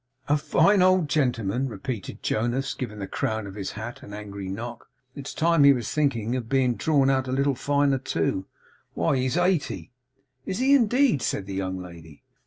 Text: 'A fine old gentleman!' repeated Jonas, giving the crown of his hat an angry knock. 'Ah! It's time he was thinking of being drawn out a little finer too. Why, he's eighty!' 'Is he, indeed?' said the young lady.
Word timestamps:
'A 0.27 0.35
fine 0.37 0.81
old 0.81 1.07
gentleman!' 1.07 1.69
repeated 1.69 2.23
Jonas, 2.23 2.73
giving 2.73 2.97
the 2.97 3.05
crown 3.05 3.45
of 3.45 3.53
his 3.53 3.73
hat 3.73 4.01
an 4.01 4.15
angry 4.15 4.49
knock. 4.49 4.87
'Ah! 4.89 5.03
It's 5.13 5.31
time 5.31 5.63
he 5.63 5.73
was 5.73 5.91
thinking 5.93 6.35
of 6.35 6.49
being 6.49 6.73
drawn 6.73 7.11
out 7.11 7.27
a 7.27 7.31
little 7.31 7.53
finer 7.53 7.99
too. 7.99 8.47
Why, 8.95 9.17
he's 9.17 9.37
eighty!' 9.37 9.91
'Is 10.43 10.57
he, 10.57 10.73
indeed?' 10.73 11.21
said 11.21 11.45
the 11.45 11.53
young 11.53 11.77
lady. 11.77 12.23